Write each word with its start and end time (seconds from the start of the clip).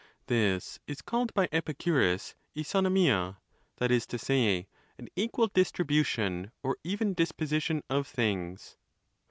This 0.25 0.79
is 0.87 1.03
called 1.03 1.31
by 1.35 1.47
Epi 1.51 1.75
curus 1.75 2.33
laovofxia; 2.57 3.37
that 3.77 3.91
is 3.91 4.07
to 4.07 4.17
say, 4.17 4.67
an 4.97 5.09
equal 5.15 5.45
distribution 5.49 6.51
or 6.63 6.77
even 6.83 7.13
disposition 7.13 7.83
of 7.87 8.07
things. 8.07 8.77